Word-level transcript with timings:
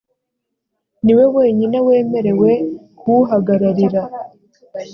niwe 1.03 1.25
wenyine 1.35 1.77
wemerewe 1.87 2.51
kuwuhagararira 2.97 4.01